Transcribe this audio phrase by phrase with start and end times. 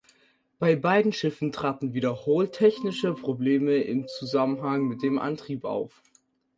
[0.57, 6.01] Bei beiden Schiffen traten wiederholt technische Probleme im Zusammenhang mit dem Antrieb auf.